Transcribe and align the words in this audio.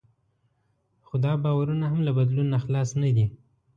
خو 1.05 1.15
دا 1.25 1.33
باورونه 1.43 1.85
هم 1.91 1.99
له 2.07 2.11
بدلون 2.17 2.47
نه 2.53 2.59
خلاص 2.63 2.89
نه 3.01 3.09
دي. 3.15 3.25